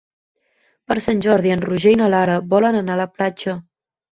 Per 0.91 0.95
Sant 1.07 1.21
Jordi 1.27 1.53
en 1.57 1.63
Roger 1.65 1.93
i 1.99 1.99
na 2.01 2.09
Lara 2.17 2.41
volen 2.55 2.81
anar 2.81 2.99
a 2.99 3.03
la 3.03 3.09
platja. 3.19 3.59